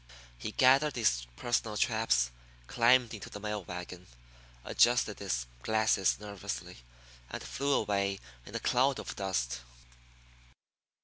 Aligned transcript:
He 0.35 0.51
gathered 0.53 0.95
his 0.95 1.27
personal 1.35 1.77
traps, 1.77 2.31
climbed 2.65 3.13
into 3.13 3.29
the 3.29 3.39
mail 3.39 3.63
wagon, 3.63 4.07
adjusted 4.65 5.19
his 5.19 5.45
glasses 5.61 6.19
nervously, 6.19 6.77
and 7.29 7.43
flew 7.43 7.73
away 7.73 8.19
in 8.43 8.55
a 8.55 8.59
cloud 8.59 8.97
of 8.99 9.15
dust. 9.15 9.61